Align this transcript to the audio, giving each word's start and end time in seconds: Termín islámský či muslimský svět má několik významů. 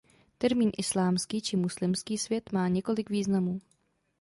Termín 0.41 0.71
islámský 0.77 1.41
či 1.41 1.57
muslimský 1.57 2.17
svět 2.17 2.51
má 2.51 2.67
několik 2.67 3.09
významů. 3.09 3.61